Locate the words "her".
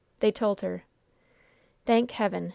0.61-0.85